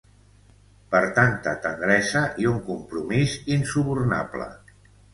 Per 0.95 1.01
tanta 1.19 1.53
tendresa 1.67 2.23
i 2.45 2.51
un 2.55 2.59
compromís 2.73 3.39
insubornable. 3.61 4.53